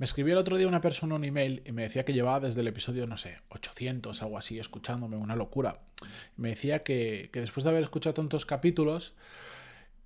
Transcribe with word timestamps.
Me 0.00 0.06
escribió 0.06 0.32
el 0.32 0.38
otro 0.38 0.56
día 0.56 0.66
una 0.66 0.80
persona 0.80 1.14
un 1.14 1.24
email 1.24 1.62
y 1.66 1.72
me 1.72 1.82
decía 1.82 2.06
que 2.06 2.14
llevaba 2.14 2.40
desde 2.40 2.62
el 2.62 2.68
episodio, 2.68 3.06
no 3.06 3.18
sé, 3.18 3.36
800, 3.50 4.22
algo 4.22 4.38
así, 4.38 4.58
escuchándome, 4.58 5.18
una 5.18 5.36
locura. 5.36 5.82
Me 6.38 6.48
decía 6.48 6.82
que, 6.82 7.28
que 7.34 7.40
después 7.42 7.64
de 7.64 7.70
haber 7.70 7.82
escuchado 7.82 8.14
tantos 8.14 8.46
capítulos, 8.46 9.12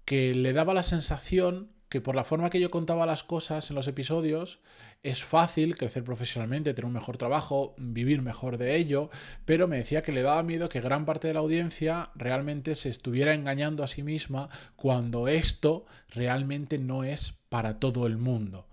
que 0.04 0.34
le 0.34 0.52
daba 0.52 0.74
la 0.74 0.82
sensación 0.82 1.70
que 1.88 2.00
por 2.00 2.16
la 2.16 2.24
forma 2.24 2.50
que 2.50 2.58
yo 2.58 2.72
contaba 2.72 3.06
las 3.06 3.22
cosas 3.22 3.70
en 3.70 3.76
los 3.76 3.86
episodios, 3.86 4.58
es 5.04 5.22
fácil 5.22 5.76
crecer 5.76 6.02
profesionalmente, 6.02 6.72
tener 6.72 6.86
un 6.86 6.94
mejor 6.94 7.18
trabajo, 7.18 7.74
vivir 7.76 8.22
mejor 8.22 8.56
de 8.56 8.76
ello, 8.76 9.10
pero 9.44 9.68
me 9.68 9.76
decía 9.76 10.02
que 10.02 10.12
le 10.12 10.22
daba 10.22 10.42
miedo 10.42 10.70
que 10.70 10.80
gran 10.80 11.04
parte 11.04 11.28
de 11.28 11.34
la 11.34 11.40
audiencia 11.40 12.10
realmente 12.14 12.74
se 12.74 12.88
estuviera 12.88 13.34
engañando 13.34 13.84
a 13.84 13.86
sí 13.86 14.02
misma 14.02 14.48
cuando 14.76 15.28
esto 15.28 15.84
realmente 16.08 16.78
no 16.78 17.04
es 17.04 17.34
para 17.50 17.78
todo 17.78 18.06
el 18.06 18.16
mundo. 18.16 18.66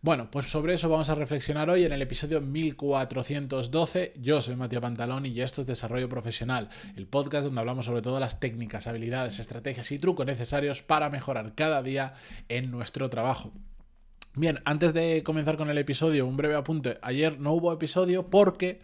Bueno, 0.00 0.30
pues 0.30 0.50
sobre 0.50 0.74
eso 0.74 0.88
vamos 0.88 1.10
a 1.10 1.16
reflexionar 1.16 1.68
hoy 1.68 1.84
en 1.84 1.92
el 1.92 2.02
episodio 2.02 2.40
1412. 2.40 4.14
Yo 4.20 4.40
soy 4.40 4.54
Matías 4.54 4.82
Pantalón 4.82 5.26
y 5.26 5.40
esto 5.40 5.60
es 5.60 5.66
Desarrollo 5.66 6.08
Profesional, 6.08 6.68
el 6.96 7.08
podcast 7.08 7.44
donde 7.44 7.60
hablamos 7.60 7.86
sobre 7.86 8.02
todas 8.02 8.20
las 8.20 8.38
técnicas, 8.38 8.86
habilidades, 8.86 9.40
estrategias 9.40 9.90
y 9.90 9.98
trucos 9.98 10.26
necesarios 10.26 10.82
para 10.82 11.10
mejorar 11.10 11.54
cada 11.56 11.82
día 11.82 12.14
en 12.48 12.70
nuestro 12.70 13.10
trabajo. 13.10 13.52
Bien, 14.34 14.60
antes 14.64 14.94
de 14.94 15.22
comenzar 15.22 15.58
con 15.58 15.68
el 15.68 15.76
episodio, 15.76 16.26
un 16.26 16.38
breve 16.38 16.54
apunte. 16.54 16.98
Ayer 17.02 17.38
no 17.38 17.52
hubo 17.52 17.70
episodio 17.72 18.30
porque 18.30 18.80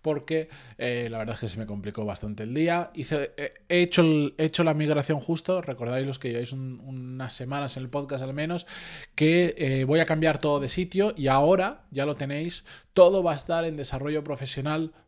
porque 0.00 0.48
eh, 0.78 1.08
la 1.10 1.18
verdad 1.18 1.34
es 1.34 1.40
que 1.40 1.48
se 1.48 1.58
me 1.58 1.66
complicó 1.66 2.04
bastante 2.04 2.44
el 2.44 2.54
día. 2.54 2.92
Eh, 2.94 3.54
he, 3.68 3.82
hecho 3.82 4.04
hecho 4.38 4.62
la 4.62 4.72
migración 4.72 5.18
justo, 5.18 5.60
recordáis 5.60 6.06
los 6.06 6.20
que 6.20 6.28
lleváis 6.28 6.52
unas 6.52 7.34
semanas 7.34 7.76
en 7.76 7.82
el 7.82 7.90
podcast 7.90 8.22
al 8.22 8.32
menos, 8.32 8.66
que 9.16 9.56
eh, 9.58 9.84
voy 9.84 9.98
a 9.98 10.06
cambiar 10.06 10.40
todo 10.40 10.60
de 10.60 10.68
sitio 10.68 11.12
y 11.16 11.26
ahora 11.26 11.82
ya 11.90 12.06
lo 12.06 12.14
tenéis, 12.14 12.64
todo 12.94 13.24
va 13.24 13.32
a 13.32 13.36
estar 13.36 13.64
en 13.64 13.76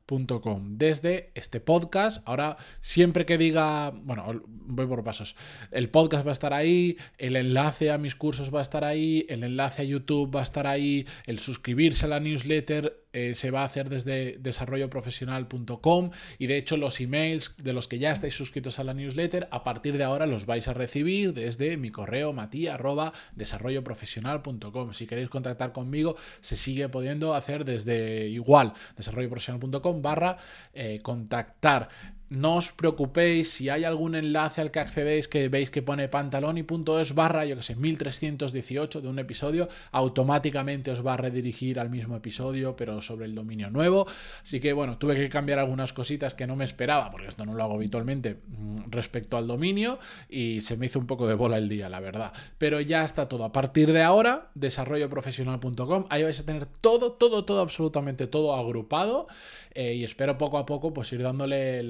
desarrolloprofesional.com. 0.09 0.79
Desde 0.79 1.31
este 1.35 1.61
podcast, 1.61 2.27
ahora 2.27 2.57
siempre 2.81 3.27
que 3.27 3.37
diga, 3.39 3.91
bueno, 3.91 4.43
voy 4.47 4.87
por 4.87 5.05
pasos, 5.05 5.37
el 5.71 5.91
podcast 5.91 6.27
va 6.27 6.31
a 6.31 6.33
estar 6.33 6.55
ahí, 6.55 6.97
el 7.19 7.37
enlace 7.37 7.91
a 7.91 7.99
mis 7.99 8.15
cursos 8.15 8.55
va 8.55 8.61
a 8.61 8.63
estar 8.63 8.85
ahí, 8.85 9.27
el 9.29 9.45
enlace 9.45 9.83
a 9.83 9.85
YouTube 9.85 10.35
va 10.35 10.41
a 10.41 10.45
estar 10.45 10.67
ahí, 10.67 11.07
el 11.27 11.39
suscribirse 11.39 12.07
a 12.07 12.09
la 12.09 12.21
newsletter 12.21 13.05
eh, 13.15 13.35
se 13.35 13.51
va 13.51 13.63
a 13.63 13.65
hacer 13.65 13.89
desde 13.89 14.37
desarrolloprofesional.com 14.39 16.11
y 16.39 16.47
de 16.47 16.59
hecho 16.59 16.77
los 16.77 17.01
emails 17.01 17.57
de 17.57 17.73
los 17.73 17.89
que 17.89 17.99
ya 17.99 18.13
estáis 18.13 18.35
suscritos 18.35 18.79
a 18.79 18.85
la 18.85 18.93
newsletter 18.93 19.49
a 19.51 19.65
partir 19.65 19.97
de 19.97 20.05
ahora 20.05 20.27
los 20.27 20.45
vais 20.45 20.69
a 20.69 20.75
recibir 20.75 21.33
desde 21.33 21.79
mi 21.79 21.91
correo 21.91 22.35
matía@desarrolloprofesional.com. 22.35 24.93
Si 24.93 25.07
queréis 25.07 25.31
contactar 25.31 25.73
conmigo 25.73 26.17
se 26.43 26.57
sigue 26.57 26.91
pudiendo 26.91 27.33
hacer 27.35 27.65
desde 27.65 28.29
igual 28.29 28.75
desarrolloprofesional.com 28.97 29.98
barra 29.99 30.37
eh, 30.73 31.01
contactar 31.03 31.89
no 32.31 32.57
os 32.57 32.73
preocupéis 32.73 33.51
si 33.51 33.69
hay 33.69 33.85
algún 33.85 34.15
enlace 34.15 34.61
al 34.61 34.71
que 34.71 34.81
accedéis 34.81 35.29
que 35.29 35.49
veis 35.49 35.71
que 35.71 35.83
pone 35.83 36.09
pantalón 36.09 36.59
y 36.59 36.63
punto 36.63 37.01
es 37.01 37.15
barra, 37.15 37.45
yo 37.47 37.57
que 37.57 37.63
sé, 37.63 37.77
1318 37.77 39.01
de 39.01 39.09
un 39.09 39.19
episodio, 39.19 39.69
automáticamente 39.93 40.91
os 40.91 41.07
va 41.07 41.15
a 41.15 41.17
redirigir 41.17 41.81
al 41.81 41.91
mismo 41.91 42.17
episodio, 42.17 42.77
pero 42.77 43.01
sobre 43.01 43.27
el 43.27 43.35
dominio 43.35 43.71
nuevo. 43.71 44.07
Así 44.43 44.61
que 44.61 44.73
bueno, 44.73 44.99
tuve 44.99 45.17
que 45.17 45.29
cambiar 45.29 45.59
algunas 45.59 45.93
cositas 45.93 46.35
que 46.35 46.47
no 46.47 46.57
me 46.57 46.65
esperaba, 46.65 47.11
porque 47.11 47.29
esto 47.29 47.47
no 47.47 47.55
lo 47.55 47.63
hago 47.63 47.75
habitualmente 47.75 48.41
mm, 48.47 48.91
respecto 48.91 49.37
al 49.37 49.47
dominio, 49.47 49.99
y 50.29 50.61
se 50.61 50.77
me 50.77 50.87
hizo 50.87 50.99
un 50.99 51.07
poco 51.07 51.27
de 51.27 51.35
bola 51.35 51.59
el 51.59 51.69
día, 51.69 51.89
la 51.89 52.01
verdad. 52.01 52.33
Pero 52.59 52.81
ya 52.81 53.05
está 53.05 53.29
todo. 53.29 53.45
A 53.45 53.53
partir 53.53 53.93
de 53.93 54.03
ahora, 54.03 54.51
desarrolloprofesional.com, 54.55 56.07
ahí 56.11 56.23
vais 56.23 56.41
a 56.41 56.47
tener 56.47 56.67
todo, 56.67 57.13
todo, 57.13 57.45
todo, 57.45 57.61
absolutamente 57.61 58.27
todo 58.27 58.55
agrupado. 58.55 59.29
Eh, 59.75 59.95
y 59.95 60.05
espero 60.05 60.37
poco 60.39 60.59
a 60.59 60.67
poco 60.67 60.93
pues 60.93 61.13
ir 61.13 61.23
dándole 61.23 61.85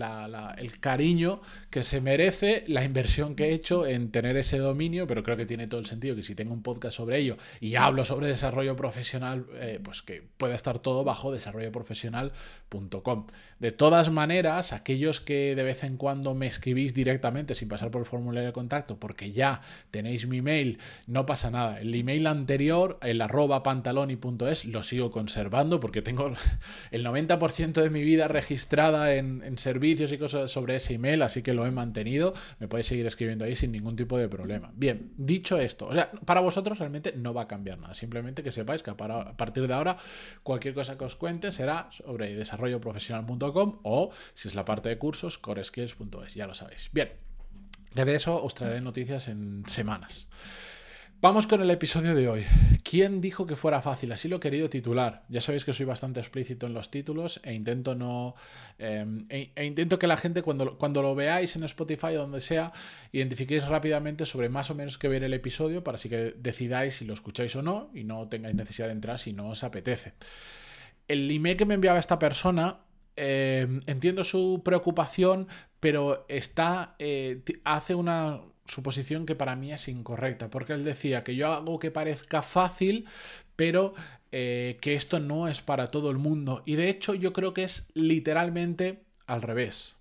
el 0.59 0.79
cariño 0.81 1.41
que 1.71 1.85
se 1.85 2.01
merece 2.01 2.65
la 2.67 2.85
inversión 2.85 3.35
que 3.35 3.47
he 3.47 3.53
hecho 3.53 3.87
en 3.87 4.11
tener 4.11 4.37
ese 4.37 4.59
dominio, 4.59 5.07
pero 5.07 5.23
creo 5.23 5.37
que 5.37 5.47
tiene 5.47 5.67
todo 5.67 5.81
el 5.81 5.87
sentido 5.87 6.17
que 6.17 6.23
si 6.23 6.35
tengo 6.35 6.53
un 6.53 6.63
podcast 6.63 6.97
sobre 6.97 7.19
ello 7.19 7.37
y 7.61 7.77
hablo 7.77 8.05
sobre 8.05 8.29
desarrollo 8.29 8.77
profesional, 8.77 9.47
eh, 9.55 9.81
pues 9.83 10.03
que 10.03 10.23
pueda 10.37 10.55
estar 10.55 10.79
todo 10.79 11.05
bajo 11.05 11.33
desarrolloprofesional.com. 11.33 13.27
De 13.59 13.73
todas 13.73 14.11
maneras, 14.11 14.73
aquellos 14.73 15.21
que 15.21 15.55
de 15.55 15.65
vez 15.65 15.85
en 15.85 15.97
cuando 15.97 16.35
me 16.35 16.47
escribís 16.47 16.95
directamente 16.95 17.55
sin 17.55 17.69
pasar 17.69 17.91
por 17.91 18.01
el 18.01 18.07
formulario 18.07 18.49
de 18.49 18.53
contacto, 18.53 18.99
porque 18.99 19.33
ya 19.33 19.63
tenéis 19.91 20.27
mi 20.27 20.39
email, 20.39 20.79
no 21.07 21.27
pasa 21.27 21.51
nada. 21.51 21.81
El 21.81 21.95
email 21.95 22.27
anterior, 22.27 22.99
el 23.03 23.21
arroba 23.21 23.63
pantaloni.es, 23.63 24.65
lo 24.65 24.83
sigo 24.83 25.11
conservando 25.11 25.81
porque 25.81 26.03
tengo 26.03 26.33
el 26.91 27.05
90% 27.05 27.83
de 27.83 27.91
mi 27.91 28.03
vida 28.03 28.29
registrada 28.29 29.15
en, 29.15 29.59
servicios 29.59 30.13
y 30.13 30.18
sobre 30.27 30.77
ese 30.77 30.95
email, 30.95 31.23
así 31.23 31.43
que 31.43 31.55
lo 31.55 31.67
he 31.67 31.71
mantenido. 31.71 32.35
Me 32.59 32.67
podéis 32.67 32.87
seguir 32.87 33.07
escribiendo 33.07 33.45
ahí 33.45 33.55
sin 33.55 33.71
ningún 33.71 33.95
tipo 33.95 34.19
de 34.19 34.29
problema. 34.29 34.73
Bien, 34.75 35.13
dicho 35.17 35.59
esto, 35.59 35.87
o 35.87 35.95
sea, 35.95 36.11
para 36.11 36.41
vosotros 36.41 36.79
realmente 36.79 37.13
no 37.17 37.35
va 37.35 37.43
a 37.43 37.49
cambiar 37.49 37.79
nada. 37.79 37.95
Simplemente 37.95 38.43
que 38.43 38.51
sepáis 38.51 38.83
que 38.83 38.91
a 38.91 38.97
partir 38.97 39.69
de 39.69 39.75
ahora 39.75 39.97
cualquier 40.43 40.75
cosa 40.75 40.97
que 40.99 41.05
os 41.05 41.15
cuente 41.15 41.53
será 41.53 41.89
sobre 41.91 42.35
desarrolloprofesional.com 42.35 43.81
o 43.83 44.11
si 44.35 44.49
es 44.49 44.55
la 44.55 44.65
parte 44.65 44.89
de 44.89 44.99
cursos, 44.99 45.39
coreskills.es, 45.39 46.35
ya 46.35 46.47
lo 46.47 46.55
sabéis. 46.55 46.89
Bien, 46.93 47.11
de 47.95 48.15
eso 48.15 48.43
os 48.43 48.55
traeré 48.55 48.81
noticias 48.81 49.29
en 49.29 49.65
semanas. 49.67 50.27
Vamos 51.21 51.49
con 51.49 51.61
el 51.61 51.71
episodio 51.73 52.15
de 52.15 52.29
hoy. 52.29 52.47
¿Quién 52.85 53.21
dijo 53.21 53.45
que 53.45 53.57
fuera 53.57 53.83
fácil? 53.83 54.13
Así 54.13 54.29
lo 54.29 54.37
he 54.37 54.41
querido 54.41 54.71
titular. 54.71 55.25
Ya 55.29 55.41
sabéis 55.41 55.65
que 55.65 55.73
soy 55.73 55.85
bastante 55.85 56.21
explícito 56.21 56.69
en 56.69 56.75
los 56.75 56.93
títulos 56.93 57.41
e 57.43 57.55
intento 57.55 57.97
no. 57.97 58.37
Em, 58.79 59.27
e, 59.29 59.51
e, 59.57 59.65
intento 59.65 59.99
que 59.99 60.07
la 60.07 60.17
gente, 60.17 60.43
cuando, 60.43 60.79
cuando 60.79 61.03
lo 61.03 61.17
veáis 61.17 61.57
en 61.57 61.65
Spotify 61.65 62.15
o 62.15 62.21
donde 62.21 62.41
sea, 62.41 62.71
identifiquéis 63.11 63.67
rápidamente 63.67 64.27
sobre 64.27 64.49
más 64.49 64.71
o 64.71 64.77
menos 64.77 64.97
qué 64.97 65.09
ver 65.09 65.25
el 65.25 65.35
episodio 65.35 65.83
para 65.83 65.97
así 65.97 66.09
que 66.09 66.35
decidáis 66.39 66.95
si 66.95 67.05
lo 67.05 67.15
escucháis 67.15 67.57
o 67.57 67.63
no 67.63 67.91
y 67.93 68.05
no 68.05 68.29
tengáis 68.29 68.55
necesidad 68.55 68.87
de 68.87 68.93
entrar 68.93 69.19
si 69.19 69.33
no 69.33 69.49
os 69.49 69.65
apetece. 69.65 70.13
El 71.09 71.29
email 71.33 71.57
que 71.57 71.67
me 71.67 71.75
enviaba 71.75 71.99
esta 71.99 72.21
persona 72.21 72.79
em, 73.17 73.81
entiendo 73.87 74.23
su 74.23 74.63
preocupación, 74.65 75.49
pero 75.81 76.27
está. 76.29 76.95
Eh, 77.01 77.43
hace 77.65 77.97
una 77.97 78.41
suposición 78.69 79.27
que 79.27 79.35
para 79.35 79.57
mí 79.57 79.73
es 79.73 79.89
incorrecta, 79.89 80.51
porque 80.51 80.73
él 80.75 80.85
decía 80.85 81.25
que 81.25 81.35
yo 81.37 81.53
hago 81.53 81.79
que 81.79 81.91
parezca 81.91 82.43
fácil, 82.43 83.07
pero 83.57 83.95
eh, 84.33 84.79
que 84.81 84.95
esto 84.95 85.21
no 85.21 85.49
es 85.49 85.63
para 85.63 85.91
todo 85.91 86.11
el 86.11 86.19
mundo. 86.19 86.63
Y 86.67 86.77
de 86.77 86.91
hecho 86.91 87.15
yo 87.15 87.33
creo 87.33 87.55
que 87.55 87.65
es 87.65 87.89
literalmente 87.95 89.05
al 89.27 89.43
revés. 89.43 89.97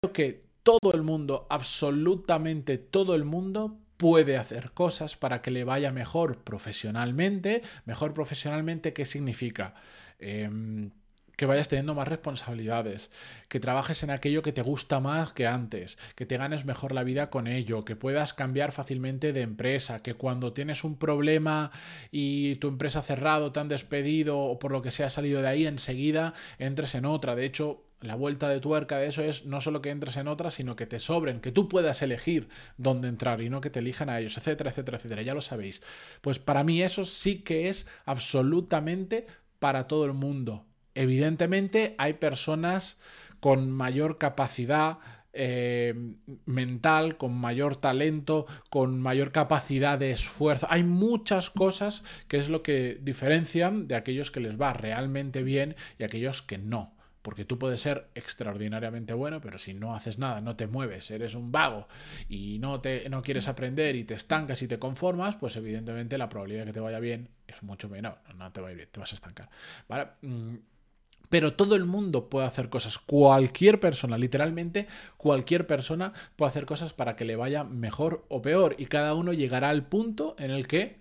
Creo 0.00 0.12
que 0.12 0.46
todo 0.62 0.92
el 0.94 1.02
mundo, 1.02 1.46
absolutamente 1.48 2.78
todo 2.78 3.14
el 3.14 3.24
mundo, 3.24 3.78
puede 3.96 4.36
hacer 4.36 4.72
cosas 4.72 5.16
para 5.16 5.42
que 5.42 5.50
le 5.50 5.64
vaya 5.64 5.92
mejor 5.92 6.42
profesionalmente. 6.42 7.62
Mejor 7.84 8.14
profesionalmente, 8.14 8.92
¿qué 8.92 9.04
significa? 9.04 9.74
Em, 10.18 10.90
que 11.36 11.46
vayas 11.46 11.68
teniendo 11.68 11.94
más 11.94 12.08
responsabilidades, 12.08 13.10
que 13.48 13.60
trabajes 13.60 14.02
en 14.02 14.10
aquello 14.10 14.42
que 14.42 14.52
te 14.52 14.62
gusta 14.62 15.00
más 15.00 15.32
que 15.32 15.46
antes, 15.46 15.98
que 16.14 16.26
te 16.26 16.38
ganes 16.38 16.64
mejor 16.64 16.92
la 16.92 17.04
vida 17.04 17.30
con 17.30 17.46
ello, 17.46 17.84
que 17.84 17.96
puedas 17.96 18.32
cambiar 18.32 18.72
fácilmente 18.72 19.32
de 19.32 19.42
empresa, 19.42 20.02
que 20.02 20.14
cuando 20.14 20.52
tienes 20.52 20.82
un 20.84 20.98
problema 20.98 21.70
y 22.10 22.56
tu 22.56 22.68
empresa 22.68 23.00
ha 23.00 23.02
cerrado, 23.02 23.52
te 23.52 23.60
han 23.60 23.68
despedido 23.68 24.38
o 24.38 24.58
por 24.58 24.72
lo 24.72 24.82
que 24.82 24.90
sea 24.90 25.10
salido 25.10 25.42
de 25.42 25.48
ahí, 25.48 25.66
enseguida 25.66 26.34
entres 26.58 26.94
en 26.94 27.04
otra. 27.04 27.36
De 27.36 27.44
hecho, 27.44 27.84
la 28.00 28.14
vuelta 28.14 28.48
de 28.48 28.60
tuerca 28.60 28.98
de 28.98 29.08
eso 29.08 29.22
es 29.22 29.46
no 29.46 29.60
solo 29.60 29.80
que 29.82 29.90
entres 29.90 30.16
en 30.16 30.28
otra, 30.28 30.50
sino 30.50 30.76
que 30.76 30.86
te 30.86 30.98
sobren, 30.98 31.40
que 31.40 31.52
tú 31.52 31.68
puedas 31.68 32.02
elegir 32.02 32.48
dónde 32.76 33.08
entrar 33.08 33.40
y 33.40 33.50
no 33.50 33.60
que 33.60 33.70
te 33.70 33.80
elijan 33.80 34.10
a 34.10 34.20
ellos, 34.20 34.36
etcétera, 34.36 34.70
etcétera, 34.70 34.98
etcétera. 34.98 35.22
Ya 35.22 35.34
lo 35.34 35.40
sabéis. 35.40 35.82
Pues 36.20 36.38
para 36.38 36.64
mí 36.64 36.82
eso 36.82 37.04
sí 37.04 37.42
que 37.42 37.68
es 37.68 37.86
absolutamente 38.04 39.26
para 39.58 39.86
todo 39.86 40.04
el 40.04 40.12
mundo. 40.12 40.66
Evidentemente 40.96 41.94
hay 41.98 42.14
personas 42.14 42.98
con 43.40 43.70
mayor 43.70 44.18
capacidad 44.18 44.98
eh, 45.38 45.94
mental, 46.46 47.18
con 47.18 47.34
mayor 47.34 47.76
talento, 47.76 48.46
con 48.70 48.98
mayor 48.98 49.32
capacidad 49.32 49.98
de 49.98 50.10
esfuerzo. 50.10 50.66
Hay 50.70 50.82
muchas 50.82 51.50
cosas 51.50 52.02
que 52.26 52.38
es 52.38 52.48
lo 52.48 52.62
que 52.62 52.98
diferencian 53.02 53.86
de 53.86 53.96
aquellos 53.96 54.30
que 54.30 54.40
les 54.40 54.58
va 54.58 54.72
realmente 54.72 55.42
bien 55.42 55.76
y 55.98 56.04
aquellos 56.04 56.40
que 56.40 56.56
no. 56.56 56.96
Porque 57.20 57.44
tú 57.44 57.58
puedes 57.58 57.80
ser 57.82 58.08
extraordinariamente 58.14 59.12
bueno, 59.12 59.42
pero 59.42 59.58
si 59.58 59.74
no 59.74 59.94
haces 59.94 60.16
nada, 60.16 60.40
no 60.40 60.56
te 60.56 60.68
mueves, 60.68 61.10
eres 61.10 61.34
un 61.34 61.52
vago 61.52 61.86
y 62.30 62.58
no, 62.60 62.80
te, 62.80 63.06
no 63.10 63.20
quieres 63.20 63.48
aprender 63.48 63.94
y 63.96 64.04
te 64.04 64.14
estancas 64.14 64.62
y 64.62 64.68
te 64.68 64.78
conformas, 64.78 65.36
pues 65.36 65.56
evidentemente 65.56 66.16
la 66.16 66.30
probabilidad 66.30 66.62
de 66.62 66.66
que 66.66 66.72
te 66.72 66.80
vaya 66.80 67.00
bien 67.00 67.28
es 67.46 67.62
mucho 67.62 67.90
menor. 67.90 68.20
No 68.36 68.52
te 68.52 68.62
va 68.62 68.68
a 68.68 68.70
ir 68.70 68.76
bien, 68.78 68.88
te 68.90 69.00
vas 69.00 69.12
a 69.12 69.16
estancar. 69.16 69.50
¿Vale? 69.86 70.06
Pero 71.28 71.54
todo 71.54 71.74
el 71.74 71.84
mundo 71.84 72.28
puede 72.28 72.46
hacer 72.46 72.68
cosas. 72.68 72.98
Cualquier 72.98 73.80
persona, 73.80 74.18
literalmente 74.18 74.86
cualquier 75.16 75.66
persona 75.66 76.12
puede 76.36 76.50
hacer 76.50 76.66
cosas 76.66 76.92
para 76.92 77.16
que 77.16 77.24
le 77.24 77.36
vaya 77.36 77.64
mejor 77.64 78.24
o 78.28 78.42
peor. 78.42 78.76
Y 78.78 78.86
cada 78.86 79.14
uno 79.14 79.32
llegará 79.32 79.70
al 79.70 79.86
punto 79.86 80.36
en 80.38 80.50
el 80.50 80.66
que 80.66 80.98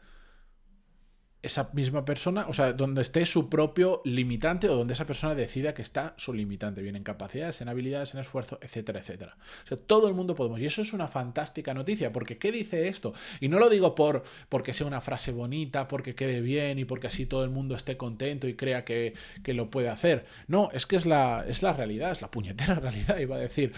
esa 1.46 1.70
misma 1.74 2.06
persona, 2.06 2.46
o 2.48 2.54
sea, 2.54 2.74
donde 2.74 3.02
esté 3.02 3.26
su 3.26 3.50
propio 3.50 4.02
limitante 4.06 4.68
o 4.70 4.76
donde 4.76 4.94
esa 4.94 5.06
persona 5.06 5.36
decida 5.36 5.74
que 5.74 5.82
está 5.82 6.14
su 6.18 6.34
limitante, 6.34 6.82
bien 6.82 6.96
en 6.96 7.04
capacidades, 7.04 7.62
en 7.62 7.70
habilidades, 7.70 8.14
en 8.14 8.20
esfuerzo, 8.20 8.60
etcétera, 8.62 9.00
etcétera. 9.00 9.38
O 9.64 9.68
sea, 9.68 9.78
todo 9.78 10.08
el 10.08 10.14
mundo 10.14 10.36
podemos. 10.36 10.60
Y 10.60 10.66
eso 10.66 10.82
es 10.82 10.94
una 10.94 11.08
fantástica 11.08 11.74
noticia, 11.74 12.12
porque 12.12 12.38
¿qué 12.38 12.52
dice 12.52 12.88
esto? 12.88 13.14
Y 13.40 13.48
no 13.48 13.60
lo 13.60 13.70
digo 13.70 13.96
por 13.96 14.24
porque 14.50 14.74
sea 14.74 14.88
una 14.88 15.02
frase 15.02 15.32
bonita, 15.32 15.88
porque 15.88 16.16
quede 16.16 16.42
bien 16.42 16.80
y 16.80 16.86
porque 16.86 17.08
así 17.08 17.26
todo 17.26 17.44
el 17.44 17.50
mundo 17.50 17.76
esté 17.76 17.98
contento 17.98 18.48
y 18.48 18.56
crea 18.56 18.84
que, 18.84 19.14
que 19.44 19.54
lo 19.54 19.70
puede 19.70 19.90
hacer. 19.90 20.26
No, 20.48 20.70
es 20.74 20.86
que 20.86 20.96
es 20.96 21.06
la, 21.06 21.46
es 21.48 21.64
la 21.64 21.74
realidad, 21.74 22.12
es 22.12 22.22
la 22.22 22.32
puñetera 22.32 22.76
realidad, 22.80 23.18
iba 23.20 23.36
a 23.36 23.40
decir. 23.40 23.74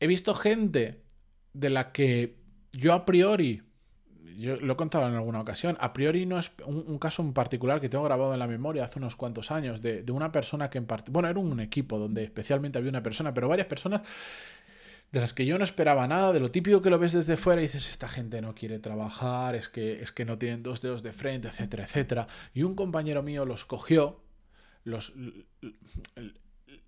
He 0.00 0.06
visto 0.06 0.34
gente 0.34 1.02
de 1.52 1.70
la 1.70 1.92
que 1.92 2.36
yo 2.72 2.92
a 2.92 3.06
priori 3.06 3.62
yo 4.36 4.56
lo 4.56 4.74
he 4.74 4.76
contado 4.76 5.08
en 5.08 5.14
alguna 5.14 5.40
ocasión, 5.40 5.76
a 5.80 5.92
priori 5.92 6.26
no 6.26 6.38
es 6.38 6.52
un, 6.64 6.98
caso 6.98 7.22
en 7.22 7.32
particular 7.32 7.80
que 7.80 7.88
tengo 7.88 8.04
grabado 8.04 8.32
en 8.32 8.38
la 8.38 8.46
memoria 8.46 8.84
hace 8.84 8.98
unos 8.98 9.16
cuantos 9.16 9.50
años, 9.50 9.80
de, 9.82 10.04
una 10.10 10.30
persona 10.32 10.70
que 10.70 10.78
en 10.78 10.86
parte, 10.86 11.10
bueno, 11.10 11.28
era 11.28 11.38
un 11.38 11.60
equipo 11.60 11.98
donde 11.98 12.24
especialmente 12.24 12.78
había 12.78 12.90
una 12.90 13.02
persona, 13.02 13.32
pero 13.32 13.48
varias 13.48 13.66
personas 13.66 14.02
de 15.12 15.20
las 15.20 15.32
que 15.32 15.46
yo 15.46 15.56
no 15.58 15.64
esperaba 15.64 16.06
nada, 16.06 16.32
de 16.32 16.40
lo 16.40 16.50
típico 16.50 16.82
que 16.82 16.90
lo 16.90 16.98
ves 16.98 17.12
desde 17.12 17.36
fuera 17.36 17.62
y 17.62 17.66
dices, 17.66 17.88
esta 17.88 18.08
gente 18.08 18.40
no 18.42 18.54
quiere 18.54 18.78
trabajar, 18.78 19.54
es 19.54 19.68
que, 19.68 20.02
es 20.02 20.12
que 20.12 20.24
no 20.24 20.36
tienen 20.36 20.62
dos 20.62 20.82
dedos 20.82 21.02
de 21.02 21.12
frente, 21.12 21.48
etcétera, 21.48 21.84
etcétera. 21.84 22.26
Y 22.52 22.64
un 22.64 22.74
compañero 22.74 23.22
mío 23.22 23.44
los 23.44 23.64
cogió, 23.64 24.20
los, 24.84 25.14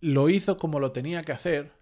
lo 0.00 0.28
hizo 0.28 0.58
como 0.58 0.80
lo 0.80 0.92
tenía 0.92 1.22
que 1.22 1.32
hacer, 1.32 1.72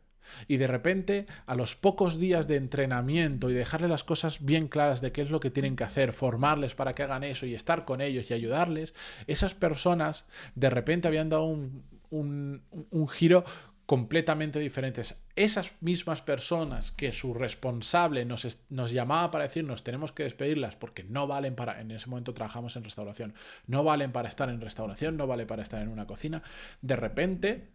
y 0.49 0.56
de 0.56 0.67
repente, 0.67 1.26
a 1.46 1.55
los 1.55 1.76
pocos 1.76 2.19
días 2.19 2.49
de 2.49 2.56
entrenamiento 2.56 3.50
y 3.50 3.55
dejarle 3.55 3.88
las 3.88 4.05
cosas 4.05 4.44
bien 4.44 4.69
claras 4.69 5.00
de 5.00 5.12
qué 5.12 5.23
es 5.23 5.31
lo 5.31 5.40
que 5.40 5.50
tienen 5.50 5.76
que 5.76 5.84
hacer, 5.84 6.12
formarles 6.12 6.75
para 6.75 6.94
que 6.94 7.02
hagan 7.02 7.25
eso 7.25 7.46
y 7.46 7.55
estar 7.55 7.84
con 7.84 8.00
ellos 8.00 8.31
y 8.31 8.34
ayudarles, 8.34 8.94
esas 9.26 9.55
personas 9.55 10.26
de 10.55 10.70
repente 10.70 11.08
habían 11.08 11.28
dado 11.28 11.44
un, 11.44 11.82
un, 12.11 13.08
giro 13.08 13.44
completamente 13.87 14.58
diferentes. 14.58 15.23
Esas 15.37 15.73
mismas 15.81 16.23
personas 16.23 16.90
que 16.90 17.12
su 17.12 17.34
responsable 17.34 18.25
nos, 18.25 18.58
nos, 18.69 18.90
llamaba 18.90 19.31
para 19.31 19.44
decirnos 19.44 19.84
tenemos 19.84 20.12
que 20.12 20.25
despedirlas 20.25 20.76
porque 20.76 21.05
no 21.05 21.26
valen 21.26 21.55
para, 21.55 21.81
en 21.81 21.90
ese 21.90 22.08
momento 22.08 22.34
trabajamos 22.34 22.76
en 22.76 22.84
restauración, 22.84 23.34
no 23.67 23.84
valen 23.84 24.12
para 24.12 24.29
estar 24.29 24.49
en 24.49 24.61
restauración, 24.61 25.17
no 25.17 25.26
vale 25.26 25.46
para 25.46 25.62
estar 25.62 25.81
en 25.82 25.88
una 25.88 26.06
cocina, 26.06 26.43
de 26.82 26.96
repente 26.96 27.69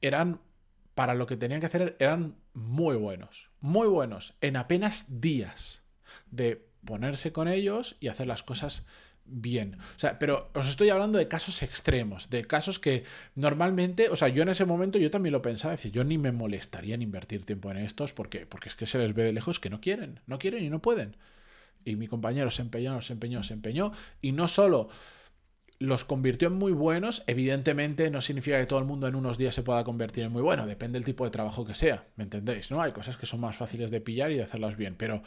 eran 0.00 0.40
para 0.94 1.14
lo 1.14 1.26
que 1.26 1.36
tenían 1.36 1.60
que 1.60 1.66
hacer 1.66 1.96
eran 1.98 2.36
muy 2.54 2.96
buenos, 2.96 3.48
muy 3.60 3.88
buenos, 3.88 4.34
en 4.40 4.56
apenas 4.56 5.20
días 5.20 5.82
de 6.30 6.66
ponerse 6.84 7.32
con 7.32 7.48
ellos 7.48 7.96
y 8.00 8.08
hacer 8.08 8.26
las 8.26 8.42
cosas 8.42 8.86
bien. 9.24 9.76
O 9.96 9.98
sea, 9.98 10.18
pero 10.18 10.50
os 10.54 10.68
estoy 10.68 10.90
hablando 10.90 11.18
de 11.18 11.28
casos 11.28 11.62
extremos, 11.62 12.28
de 12.30 12.44
casos 12.44 12.78
que 12.78 13.04
normalmente, 13.34 14.08
o 14.08 14.16
sea, 14.16 14.28
yo 14.28 14.42
en 14.42 14.48
ese 14.48 14.64
momento 14.64 14.98
yo 14.98 15.10
también 15.10 15.32
lo 15.32 15.42
pensaba, 15.42 15.72
decir, 15.72 15.92
yo 15.92 16.04
ni 16.04 16.18
me 16.18 16.32
molestaría 16.32 16.94
en 16.94 17.02
invertir 17.02 17.44
tiempo 17.44 17.70
en 17.70 17.78
estos 17.78 18.12
porque, 18.12 18.46
porque 18.46 18.68
es 18.68 18.74
que 18.74 18.86
se 18.86 18.98
les 18.98 19.14
ve 19.14 19.24
de 19.24 19.32
lejos 19.32 19.60
que 19.60 19.70
no 19.70 19.80
quieren, 19.80 20.20
no 20.26 20.38
quieren 20.38 20.64
y 20.64 20.70
no 20.70 20.82
pueden. 20.82 21.16
Y 21.84 21.96
mi 21.96 22.08
compañero 22.08 22.50
se 22.50 22.62
empeñó, 22.62 23.00
se 23.02 23.12
empeñó, 23.12 23.42
se 23.42 23.54
empeñó 23.54 23.92
y 24.20 24.32
no 24.32 24.48
solo 24.48 24.88
los 25.82 26.04
convirtió 26.04 26.48
en 26.48 26.54
muy 26.54 26.72
buenos. 26.72 27.22
Evidentemente 27.26 28.10
no 28.10 28.20
significa 28.20 28.58
que 28.58 28.66
todo 28.66 28.78
el 28.78 28.84
mundo 28.84 29.06
en 29.08 29.14
unos 29.14 29.38
días 29.38 29.54
se 29.54 29.62
pueda 29.62 29.84
convertir 29.84 30.24
en 30.24 30.32
muy 30.32 30.42
bueno, 30.42 30.66
depende 30.66 30.98
del 30.98 31.04
tipo 31.04 31.24
de 31.24 31.30
trabajo 31.30 31.64
que 31.64 31.74
sea, 31.74 32.06
¿me 32.16 32.24
entendéis? 32.24 32.70
¿No? 32.70 32.80
Hay 32.80 32.92
cosas 32.92 33.16
que 33.16 33.26
son 33.26 33.40
más 33.40 33.56
fáciles 33.56 33.90
de 33.90 34.00
pillar 34.00 34.32
y 34.32 34.36
de 34.36 34.42
hacerlas 34.42 34.76
bien, 34.76 34.94
pero 34.96 35.22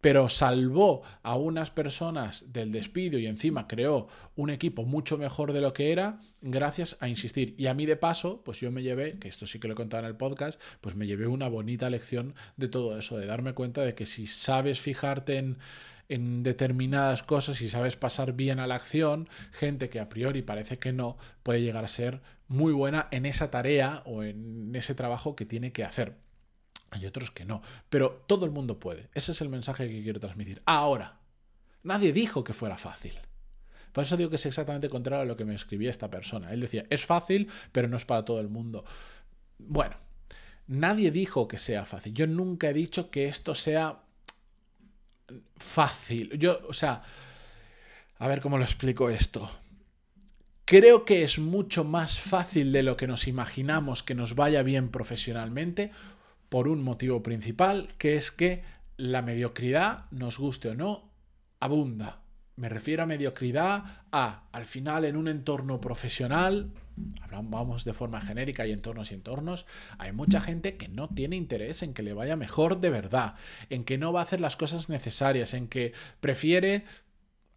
pero 0.00 0.28
salvó 0.28 1.02
a 1.22 1.36
unas 1.36 1.70
personas 1.70 2.52
del 2.52 2.72
despido 2.72 3.18
y 3.18 3.26
encima 3.26 3.66
creó 3.68 4.08
un 4.34 4.50
equipo 4.50 4.84
mucho 4.84 5.18
mejor 5.18 5.52
de 5.52 5.60
lo 5.60 5.72
que 5.72 5.92
era 5.92 6.20
gracias 6.40 6.96
a 7.00 7.08
insistir. 7.08 7.54
Y 7.58 7.66
a 7.66 7.74
mí 7.74 7.86
de 7.86 7.96
paso, 7.96 8.42
pues 8.42 8.60
yo 8.60 8.70
me 8.70 8.82
llevé, 8.82 9.18
que 9.18 9.28
esto 9.28 9.46
sí 9.46 9.58
que 9.58 9.68
lo 9.68 9.74
he 9.74 9.76
contado 9.76 10.02
en 10.04 10.08
el 10.08 10.16
podcast, 10.16 10.60
pues 10.80 10.94
me 10.94 11.06
llevé 11.06 11.26
una 11.26 11.48
bonita 11.48 11.90
lección 11.90 12.34
de 12.56 12.68
todo 12.68 12.98
eso, 12.98 13.18
de 13.18 13.26
darme 13.26 13.52
cuenta 13.52 13.82
de 13.82 13.94
que 13.94 14.06
si 14.06 14.26
sabes 14.26 14.80
fijarte 14.80 15.36
en, 15.36 15.58
en 16.10 16.42
determinadas 16.42 17.22
cosas 17.22 17.60
y 17.62 17.70
sabes 17.70 17.96
pasar 17.96 18.32
bien 18.32 18.58
a 18.58 18.66
la 18.66 18.74
acción, 18.74 19.28
gente 19.52 19.88
que 19.88 20.00
a 20.00 20.08
priori 20.08 20.42
parece 20.42 20.78
que 20.78 20.92
no, 20.92 21.16
puede 21.44 21.62
llegar 21.62 21.84
a 21.84 21.88
ser 21.88 22.20
muy 22.48 22.72
buena 22.72 23.06
en 23.12 23.26
esa 23.26 23.50
tarea 23.52 24.02
o 24.04 24.24
en 24.24 24.74
ese 24.74 24.96
trabajo 24.96 25.36
que 25.36 25.46
tiene 25.46 25.72
que 25.72 25.84
hacer. 25.84 26.16
Hay 26.90 27.06
otros 27.06 27.30
que 27.30 27.44
no, 27.44 27.62
pero 27.88 28.24
todo 28.26 28.44
el 28.44 28.50
mundo 28.50 28.80
puede. 28.80 29.08
Ese 29.14 29.30
es 29.30 29.40
el 29.40 29.48
mensaje 29.48 29.88
que 29.88 30.02
quiero 30.02 30.18
transmitir. 30.18 30.60
Ahora, 30.66 31.20
nadie 31.84 32.12
dijo 32.12 32.42
que 32.42 32.52
fuera 32.52 32.76
fácil. 32.76 33.12
Por 33.92 34.02
eso 34.02 34.16
digo 34.16 34.30
que 34.30 34.36
es 34.36 34.46
exactamente 34.46 34.88
contrario 34.88 35.22
a 35.22 35.26
lo 35.26 35.36
que 35.36 35.44
me 35.44 35.54
escribía 35.54 35.90
esta 35.90 36.10
persona. 36.10 36.52
Él 36.52 36.60
decía, 36.60 36.86
es 36.90 37.06
fácil, 37.06 37.48
pero 37.70 37.86
no 37.86 37.96
es 37.96 38.04
para 38.04 38.24
todo 38.24 38.40
el 38.40 38.48
mundo. 38.48 38.84
Bueno, 39.58 39.96
nadie 40.66 41.12
dijo 41.12 41.46
que 41.46 41.58
sea 41.58 41.84
fácil. 41.84 42.14
Yo 42.14 42.26
nunca 42.26 42.68
he 42.68 42.72
dicho 42.72 43.12
que 43.12 43.26
esto 43.26 43.54
sea 43.54 44.02
fácil. 45.56 46.38
Yo, 46.38 46.60
o 46.68 46.72
sea, 46.72 47.02
a 48.18 48.28
ver 48.28 48.40
cómo 48.40 48.58
lo 48.58 48.64
explico 48.64 49.10
esto. 49.10 49.50
Creo 50.64 51.04
que 51.04 51.24
es 51.24 51.38
mucho 51.38 51.84
más 51.84 52.20
fácil 52.20 52.70
de 52.70 52.82
lo 52.82 52.96
que 52.96 53.08
nos 53.08 53.26
imaginamos 53.26 54.02
que 54.02 54.14
nos 54.14 54.36
vaya 54.36 54.62
bien 54.62 54.90
profesionalmente 54.90 55.90
por 56.48 56.68
un 56.68 56.82
motivo 56.82 57.22
principal, 57.22 57.88
que 57.98 58.16
es 58.16 58.30
que 58.30 58.62
la 58.96 59.22
mediocridad, 59.22 60.04
nos 60.10 60.38
guste 60.38 60.68
o 60.68 60.74
no, 60.74 61.10
abunda. 61.58 62.20
Me 62.56 62.68
refiero 62.68 63.02
a 63.02 63.06
mediocridad 63.06 64.04
a, 64.12 64.44
al 64.52 64.64
final, 64.64 65.06
en 65.06 65.16
un 65.16 65.28
entorno 65.28 65.80
profesional, 65.80 66.70
vamos 67.42 67.84
de 67.84 67.92
forma 67.92 68.20
genérica 68.20 68.66
y 68.66 68.72
entornos 68.72 69.10
y 69.10 69.14
entornos, 69.14 69.66
hay 69.98 70.12
mucha 70.12 70.40
gente 70.40 70.76
que 70.76 70.88
no 70.88 71.08
tiene 71.08 71.36
interés 71.36 71.82
en 71.82 71.94
que 71.94 72.02
le 72.02 72.12
vaya 72.12 72.36
mejor 72.36 72.80
de 72.80 72.90
verdad, 72.90 73.34
en 73.68 73.84
que 73.84 73.98
no 73.98 74.12
va 74.12 74.20
a 74.20 74.22
hacer 74.24 74.40
las 74.40 74.56
cosas 74.56 74.88
necesarias, 74.88 75.54
en 75.54 75.68
que 75.68 75.92
prefiere 76.20 76.84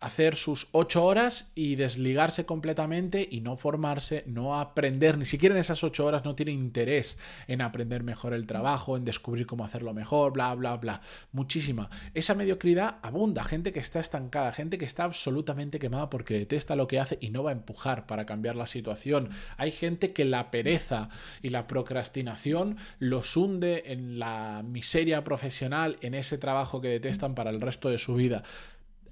hacer 0.04 0.36
sus 0.36 0.68
ocho 0.74 1.06
horas 1.06 1.50
y 1.56 1.76
desligarse 1.76 2.46
completamente 2.46 3.26
y 3.32 3.40
no 3.40 3.56
formarse, 3.56 4.26
no 4.28 4.60
aprender, 4.60 5.18
ni 5.18 5.24
siquiera 5.24 5.56
en 5.56 5.62
esas 5.62 5.82
ocho 5.82 6.06
horas 6.06 6.26
no 6.26 6.36
tiene 6.36 6.52
interés 6.52 7.18
en 7.48 7.62
aprender 7.62 8.04
mejor 8.04 8.34
el 8.34 8.46
trabajo, 8.46 8.98
en 8.98 9.06
descubrir 9.06 9.46
cómo 9.46 9.64
hacerlo 9.64 9.94
mejor, 9.94 10.34
bla, 10.34 10.54
bla, 10.56 10.76
bla. 10.76 11.02
Muchísima. 11.32 11.90
Esa 12.14 12.36
mediocridad 12.36 12.98
abunda, 13.02 13.46
gente 13.46 13.72
que 13.72 13.80
está 13.80 14.02
estancada, 14.02 14.52
gente 14.52 14.78
que 14.78 14.84
está 14.84 15.06
absolutamente 15.06 15.80
quemada 15.80 16.10
porque 16.10 16.38
detesta 16.38 16.76
lo 16.76 16.88
que 16.88 17.00
hace 17.00 17.18
y 17.22 17.30
no 17.30 17.44
va 17.44 17.52
a 17.52 17.54
empujar 17.54 18.06
para 18.06 18.26
cambiar 18.26 18.58
la 18.58 18.68
situación. 18.68 19.30
Hay 19.56 19.72
gente 19.72 20.12
que 20.12 20.26
la 20.26 20.52
pereza 20.52 21.08
y 21.42 21.50
la 21.50 21.66
procrastinación 21.66 22.76
los 23.00 23.38
hunde 23.38 23.84
en 23.86 24.20
la 24.20 24.64
miseria 24.68 25.24
profesional, 25.24 25.96
en 26.02 26.14
ese 26.14 26.38
trabajo 26.38 26.82
que 26.82 26.90
detestan 26.90 27.36
para 27.36 27.52
el 27.52 27.62
resto 27.62 27.88
de 27.88 27.98
su 27.98 28.16
vida. 28.16 28.44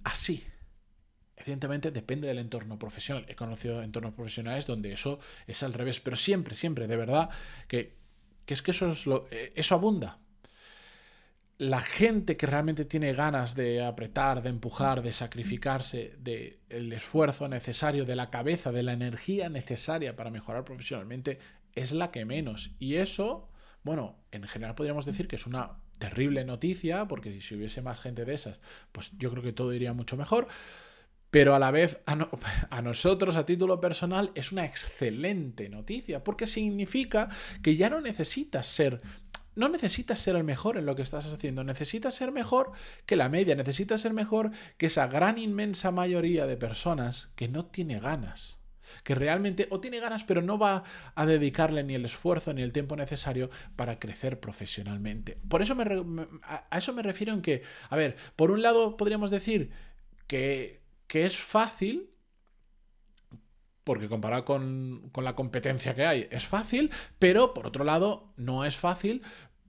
Así, 0.03 0.43
Evidentemente 1.41 1.91
depende 1.91 2.27
del 2.27 2.39
entorno 2.39 2.77
profesional. 2.77 3.25
He 3.27 3.35
conocido 3.35 3.81
entornos 3.81 4.13
profesionales 4.13 4.67
donde 4.67 4.93
eso 4.93 5.19
es 5.47 5.63
al 5.63 5.73
revés, 5.73 5.99
pero 5.99 6.15
siempre, 6.15 6.55
siempre, 6.55 6.87
de 6.87 6.95
verdad, 6.95 7.29
que, 7.67 7.95
es 8.47 8.61
que 8.61 8.71
eso, 8.71 8.91
es 8.91 9.05
lo, 9.07 9.27
eh, 9.31 9.51
eso 9.55 9.75
abunda. 9.75 10.19
La 11.57 11.81
gente 11.81 12.37
que 12.37 12.47
realmente 12.47 12.85
tiene 12.85 13.13
ganas 13.13 13.55
de 13.55 13.83
apretar, 13.83 14.41
de 14.41 14.49
empujar, 14.49 15.01
de 15.01 15.13
sacrificarse, 15.13 16.15
del 16.19 16.59
el 16.69 16.93
esfuerzo 16.93 17.47
necesario, 17.47 18.05
de 18.05 18.15
la 18.15 18.29
cabeza, 18.29 18.71
de 18.71 18.83
la 18.83 18.93
energía 18.93 19.49
necesaria 19.49 20.15
para 20.15 20.31
mejorar 20.31 20.63
profesionalmente, 20.63 21.39
es 21.75 21.91
la 21.91 22.11
que 22.11 22.25
menos. 22.25 22.71
Y 22.79 22.95
eso, 22.95 23.49
bueno, 23.83 24.17
en 24.31 24.47
general 24.47 24.75
podríamos 24.75 25.05
decir 25.05 25.27
que 25.27 25.35
es 25.35 25.45
una 25.45 25.77
terrible 25.99 26.43
noticia, 26.45 27.07
porque 27.07 27.41
si 27.41 27.55
hubiese 27.55 27.81
más 27.83 27.99
gente 27.99 28.25
de 28.25 28.33
esas, 28.33 28.59
pues 28.91 29.11
yo 29.17 29.29
creo 29.29 29.43
que 29.43 29.53
todo 29.53 29.71
iría 29.73 29.93
mucho 29.93 30.17
mejor 30.17 30.47
pero 31.31 31.55
a 31.55 31.59
la 31.59 31.71
vez 31.71 31.99
a, 32.05 32.81
nosotros 32.81 33.35
a 33.35 33.45
título 33.45 33.79
personal 33.81 34.31
es 34.35 34.51
una 34.51 34.65
excelente 34.65 35.69
noticia, 35.69 36.23
porque 36.23 36.45
significa 36.45 37.29
que 37.63 37.75
ya 37.77 37.89
no 37.89 38.01
necesitas 38.01 38.67
ser... 38.67 39.01
No 39.53 39.67
necesitas 39.67 40.17
ser 40.17 40.37
el 40.37 40.45
mejor 40.45 40.77
en 40.77 40.85
lo 40.85 40.95
que 40.95 41.01
estás 41.01 41.25
haciendo, 41.25 41.65
necesitas 41.65 42.15
ser 42.15 42.31
mejor 42.31 42.71
que 43.05 43.17
la 43.17 43.27
media, 43.27 43.53
necesitas 43.53 43.99
ser 43.99 44.13
mejor 44.13 44.51
que 44.77 44.85
esa 44.85 45.07
gran 45.07 45.37
inmensa 45.37 45.91
mayoría 45.91 46.45
de 46.47 46.55
personas 46.55 47.33
que 47.35 47.49
no 47.49 47.65
tiene 47.65 47.99
ganas 47.99 48.59
que 49.03 49.13
realmente 49.13 49.67
o 49.69 49.79
tiene 49.79 49.99
ganas 49.99 50.23
pero 50.23 50.41
no 50.41 50.57
va 50.57 50.83
a 51.15 51.25
dedicarle 51.25 51.83
ni 51.83 51.95
el 51.95 52.05
esfuerzo 52.05 52.53
ni 52.53 52.61
el 52.61 52.71
tiempo 52.71 52.95
necesario 52.95 53.49
para 53.75 53.99
crecer 53.99 54.39
profesionalmente. 54.39 55.37
Por 55.47 55.61
eso 55.61 55.75
me, 55.75 55.83
a 56.43 56.77
eso 56.77 56.93
me 56.93 57.03
refiero 57.03 57.33
en 57.33 57.41
que, 57.41 57.63
a 57.89 57.95
ver, 57.95 58.15
por 58.37 58.51
un 58.51 58.61
lado 58.61 58.95
podríamos 58.95 59.31
decir 59.31 59.71
que 60.27 60.80
que 61.11 61.25
es 61.25 61.35
fácil, 61.35 62.09
porque 63.83 64.07
comparado 64.07 64.45
con, 64.45 65.11
la 65.21 65.35
competencia 65.35 65.93
que 65.93 66.05
hay, 66.05 66.29
es 66.31 66.45
fácil, 66.45 66.89
pero 67.19 67.53
por 67.53 67.67
otro 67.67 67.83
lado 67.83 68.31
no 68.37 68.63
es 68.63 68.77
fácil 68.77 69.21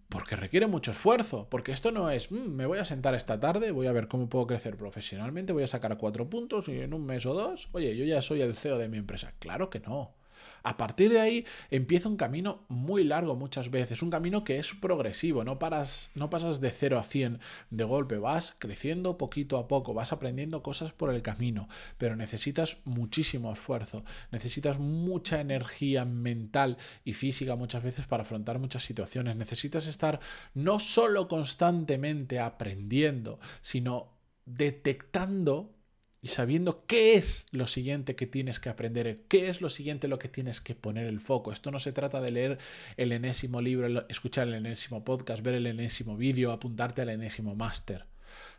porque 0.09 0.37
requiere 0.37 0.69
mucho 0.69 0.93
esfuerzo, 0.93 1.49
porque 1.51 1.73
esto 1.73 1.91
no 1.91 2.11
es, 2.11 2.31
"Mm, 2.31 2.49
me 2.55 2.67
voy 2.67 2.79
a 2.79 2.85
sentar 2.85 3.17
esta 3.17 3.41
tarde, 3.41 3.73
voy 3.73 3.89
a 3.89 3.93
ver 3.93 4.07
cómo 4.07 4.29
puedo 4.29 4.47
crecer 4.47 4.77
profesionalmente, 4.77 5.53
voy 5.53 5.65
a 5.65 5.67
sacar 5.67 5.99
cuatro 5.99 6.31
puntos 6.31 6.69
y 6.69 6.79
en 6.79 6.95
un 6.95 7.05
mes 7.05 7.27
o 7.27 7.35
dos, 7.35 7.69
oye, 7.73 7.97
yo 7.97 8.05
ya 8.05 8.23
soy 8.23 8.41
el 8.41 8.55
CEO 8.55 8.79
de 8.79 8.89
mi 8.89 8.99
empresa. 8.99 9.35
Claro 9.41 9.69
que 9.69 9.81
no. 9.81 10.15
A 10.63 10.77
partir 10.77 11.11
de 11.11 11.21
ahí 11.21 11.45
empieza 11.71 12.09
un 12.09 12.17
camino 12.17 12.65
muy 12.69 13.05
largo 13.05 13.37
muchas 13.37 13.71
veces, 13.71 14.03
un 14.03 14.11
camino 14.11 14.45
que 14.45 14.59
es 14.59 14.75
progresivo, 14.75 15.45
no, 15.45 15.59
paras, 15.59 16.11
no 16.15 16.31
pasas 16.31 16.61
de 16.61 16.71
0 16.71 16.99
a 16.99 17.05
100 17.05 17.41
de 17.71 17.85
golpe, 17.85 18.19
vas 18.19 18.55
creciendo 18.59 19.19
poquito 19.19 19.59
a 19.59 19.69
poco, 19.69 19.95
vas 19.95 20.13
aprendiendo 20.13 20.63
cosas 20.63 20.93
por 20.93 21.13
el 21.13 21.23
camino, 21.23 21.69
pero 21.99 22.17
necesitas 22.17 22.79
muchísimo 22.85 23.53
esfuerzo, 23.53 24.05
necesitas 24.31 24.79
mucha 24.79 25.41
energía 25.41 26.05
mental 26.05 26.79
y 27.05 27.13
física 27.13 27.57
muchas 27.57 27.83
veces 27.83 28.07
para 28.07 28.23
afrontar 28.23 28.59
muchas 28.59 28.85
situaciones, 28.85 29.37
necesitas 29.37 29.87
estar 29.87 30.21
no 30.55 30.79
solo 30.79 31.29
constantemente 31.29 32.39
aprendiendo, 32.39 33.39
sino 33.61 34.13
detectando 34.45 35.75
y 36.25 36.29
sabiendo 36.29 36.87
qué 36.87 37.15
es 37.15 37.47
lo 37.51 37.67
siguiente 37.67 38.15
que 38.15 38.29
tienes 38.29 38.61
que 38.61 38.69
aprender, 38.69 39.23
qué 39.27 39.49
es 39.49 39.61
lo 39.61 39.69
siguiente 39.69 40.07
lo 40.07 40.21
que 40.21 40.29
tienes 40.29 40.61
que 40.61 40.77
poner 40.77 41.07
el 41.07 41.19
foco. 41.19 41.53
Esto 41.53 41.73
no 41.73 41.81
se 41.81 41.93
trata 41.93 42.21
de 42.21 42.31
leer 42.31 42.59
el 42.97 43.11
enésimo 43.11 43.61
libro, 43.61 44.07
escuchar 44.09 44.47
el 44.47 44.55
enésimo 44.55 45.05
podcast, 45.05 45.43
ver 45.43 45.55
el 45.55 45.67
enésimo 45.67 46.17
vídeo, 46.17 46.53
apuntarte 46.53 47.03
al 47.03 47.09
enésimo 47.09 47.57
máster. 47.57 48.07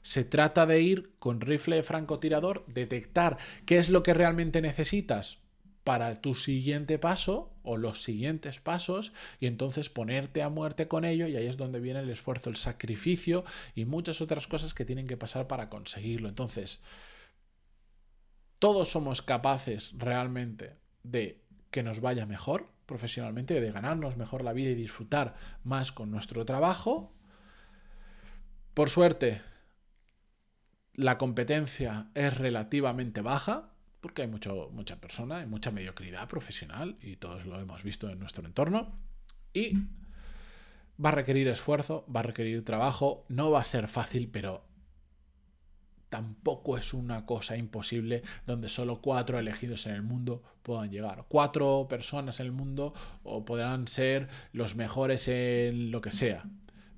Se 0.01 0.25
trata 0.25 0.65
de 0.65 0.81
ir 0.81 1.13
con 1.19 1.39
rifle 1.39 1.77
de 1.77 1.83
francotirador, 1.83 2.65
detectar 2.67 3.37
qué 3.65 3.77
es 3.77 3.89
lo 3.89 4.03
que 4.03 4.13
realmente 4.13 4.61
necesitas 4.61 5.39
para 5.85 6.13
tu 6.21 6.35
siguiente 6.35 6.99
paso 6.99 7.53
o 7.63 7.77
los 7.77 8.03
siguientes 8.03 8.59
pasos 8.59 9.13
y 9.39 9.47
entonces 9.47 9.89
ponerte 9.89 10.41
a 10.41 10.49
muerte 10.49 10.89
con 10.89 11.05
ello 11.05 11.27
y 11.27 11.37
ahí 11.37 11.47
es 11.47 11.55
donde 11.55 11.79
viene 11.79 12.01
el 12.01 12.09
esfuerzo, 12.09 12.49
el 12.49 12.57
sacrificio 12.57 13.45
y 13.73 13.85
muchas 13.85 14.19
otras 14.19 14.47
cosas 14.47 14.73
que 14.73 14.83
tienen 14.83 15.07
que 15.07 15.17
pasar 15.17 15.47
para 15.47 15.69
conseguirlo. 15.69 16.27
Entonces, 16.27 16.81
todos 18.63 18.89
somos 18.89 19.21
capaces 19.21 19.91
realmente 19.97 20.77
de 21.03 21.43
que 21.69 21.83
nos 21.83 21.99
vaya 21.99 22.25
mejor 22.25 22.71
profesionalmente, 22.85 23.59
de 23.59 23.73
ganarnos 23.73 24.15
mejor 24.15 24.41
la 24.41 24.53
vida 24.53 24.69
y 24.69 24.75
disfrutar 24.75 25.35
más 25.65 25.91
con 25.91 26.09
nuestro 26.09 26.45
trabajo. 26.45 27.13
Por 28.73 28.89
suerte, 28.89 29.41
la 30.93 31.17
competencia 31.17 32.09
es 32.15 32.37
relativamente 32.37 33.19
baja, 33.19 33.73
porque 33.99 34.21
hay 34.21 34.29
mucho, 34.29 34.69
mucha 34.71 34.95
persona, 34.95 35.39
hay 35.39 35.45
mucha 35.45 35.71
mediocridad 35.71 36.29
profesional, 36.29 36.95
y 37.01 37.17
todos 37.17 37.45
lo 37.45 37.59
hemos 37.59 37.83
visto 37.83 38.09
en 38.09 38.17
nuestro 38.17 38.45
entorno. 38.45 38.97
Y 39.51 39.73
va 41.03 41.09
a 41.09 41.15
requerir 41.15 41.49
esfuerzo, 41.49 42.05
va 42.09 42.21
a 42.21 42.23
requerir 42.23 42.63
trabajo, 42.63 43.25
no 43.27 43.51
va 43.51 43.59
a 43.59 43.65
ser 43.65 43.89
fácil, 43.89 44.29
pero 44.29 44.63
tampoco 46.13 46.77
es 46.77 46.93
una 46.93 47.25
cosa 47.25 47.57
imposible 47.57 48.21
donde 48.45 48.69
solo 48.69 49.01
cuatro 49.01 49.39
elegidos 49.39 49.87
en 49.87 49.95
el 49.95 50.03
mundo 50.03 50.43
puedan 50.61 50.91
llegar. 50.91 51.25
Cuatro 51.27 51.87
personas 51.89 52.39
en 52.39 52.45
el 52.45 52.51
mundo 52.51 52.93
o 53.23 53.43
podrán 53.43 53.87
ser 53.87 54.27
los 54.51 54.75
mejores 54.75 55.27
en 55.27 55.89
lo 55.89 56.01
que 56.01 56.11
sea. 56.11 56.43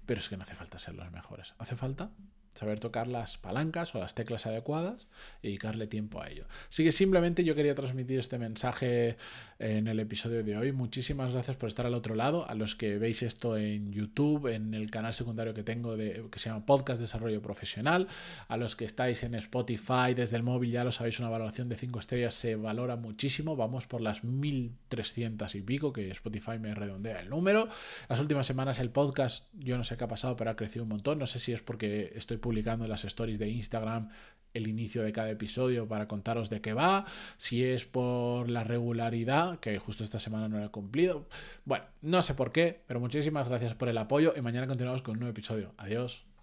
Pero 0.05 0.19
es 0.19 0.27
que 0.27 0.35
no 0.35 0.43
hace 0.43 0.53
falta 0.53 0.79
ser 0.79 0.95
los 0.95 1.09
mejores. 1.13 1.53
Hace 1.59 1.77
falta 1.77 2.11
saber 2.55 2.79
tocar 2.79 3.07
las 3.07 3.37
palancas 3.37 3.93
o 3.93 3.99
las 3.99 4.15
teclas 4.15 4.45
adecuadas 4.45 5.07
y 5.41 5.49
dedicarle 5.49 5.87
tiempo 5.87 6.21
a 6.21 6.29
ello. 6.29 6.45
Así 6.69 6.83
que 6.83 6.91
simplemente 6.91 7.43
yo 7.43 7.53
quería 7.53 7.75
transmitir 7.75 8.17
este 8.17 8.39
mensaje 8.39 9.17
en 9.59 9.87
el 9.87 9.99
episodio 9.99 10.43
de 10.43 10.57
hoy. 10.57 10.71
Muchísimas 10.71 11.31
gracias 11.33 11.57
por 11.57 11.67
estar 11.67 11.85
al 11.85 11.93
otro 11.93 12.15
lado, 12.15 12.49
a 12.49 12.55
los 12.55 12.75
que 12.75 12.97
veis 12.97 13.21
esto 13.23 13.57
en 13.57 13.91
YouTube, 13.91 14.47
en 14.47 14.73
el 14.73 14.89
canal 14.89 15.13
secundario 15.13 15.53
que 15.53 15.63
tengo 15.63 15.97
de, 15.97 16.25
que 16.31 16.39
se 16.39 16.49
llama 16.49 16.65
Podcast 16.65 16.99
Desarrollo 17.01 17.41
Profesional, 17.41 18.07
a 18.47 18.57
los 18.57 18.75
que 18.75 18.85
estáis 18.85 19.23
en 19.23 19.35
Spotify 19.35 20.13
desde 20.15 20.37
el 20.37 20.43
móvil, 20.43 20.71
ya 20.71 20.83
lo 20.83 20.91
sabéis, 20.91 21.19
una 21.19 21.29
valoración 21.29 21.69
de 21.69 21.75
5 21.75 21.99
estrellas 21.99 22.33
se 22.33 22.55
valora 22.55 22.95
muchísimo, 22.95 23.55
vamos 23.55 23.85
por 23.87 24.01
las 24.01 24.23
1300 24.23 25.55
y 25.55 25.61
pico, 25.61 25.91
que 25.93 26.09
Spotify 26.11 26.57
me 26.59 26.73
redondea 26.73 27.19
el 27.19 27.29
número. 27.29 27.67
Las 28.09 28.19
últimas 28.19 28.47
semanas 28.47 28.79
el 28.79 28.89
podcast, 28.89 29.45
yo 29.53 29.77
no 29.77 29.83
sé 29.83 29.97
qué 29.97 30.03
ha 30.03 30.07
pasado, 30.07 30.35
pero 30.35 30.51
ha 30.51 30.55
crecido 30.55 30.83
un 30.83 30.89
montón, 30.89 31.19
no 31.19 31.27
sé 31.27 31.39
si 31.39 31.53
es 31.53 31.61
porque 31.61 32.13
estoy 32.15 32.37
publicando 32.45 32.85
en 32.85 32.91
las 32.91 33.03
stories 33.05 33.39
de 33.39 33.49
Instagram 33.49 34.09
el 34.53 34.67
inicio 34.67 35.01
de 35.01 35.11
cada 35.11 35.31
episodio 35.31 35.87
para 35.87 36.07
contaros 36.07 36.51
de 36.51 36.61
qué 36.61 36.73
va, 36.73 37.05
si 37.37 37.63
es 37.63 37.85
por 37.85 38.51
la 38.51 38.63
regularidad, 38.63 39.59
que 39.59 39.79
justo 39.79 40.03
esta 40.03 40.19
semana 40.19 40.47
no 40.47 40.59
lo 40.59 40.65
he 40.65 40.69
cumplido. 40.69 41.27
Bueno, 41.65 41.85
no 42.03 42.21
sé 42.21 42.35
por 42.35 42.51
qué, 42.51 42.83
pero 42.85 42.99
muchísimas 42.99 43.49
gracias 43.49 43.73
por 43.73 43.89
el 43.89 43.97
apoyo 43.97 44.35
y 44.37 44.41
mañana 44.41 44.67
continuamos 44.67 45.01
con 45.01 45.13
un 45.13 45.21
nuevo 45.21 45.31
episodio. 45.31 45.73
Adiós. 45.77 46.34